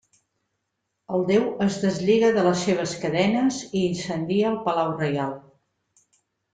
El 1.17 1.25
déu 1.27 1.45
es 1.65 1.77
deslliga 1.83 2.33
de 2.39 2.47
les 2.49 2.65
seves 2.71 2.97
cadenes 3.05 3.63
i 3.69 3.87
incendia 3.93 4.53
el 4.57 4.61
palau 4.69 4.99
reial. 5.01 5.41